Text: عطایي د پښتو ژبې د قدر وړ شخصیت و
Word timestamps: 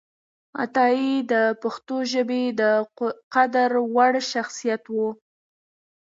عطایي 0.63 1.13
د 1.31 1.33
پښتو 1.61 1.95
ژبې 2.11 2.43
د 2.59 2.61
قدر 3.33 3.71
وړ 3.95 4.13
شخصیت 4.31 4.83
و 4.95 4.97